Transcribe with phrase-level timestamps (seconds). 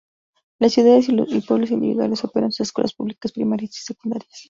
[0.57, 4.33] Las ciudades y los pueblos individuales operan sus escuelas públicas primarias y secundarias.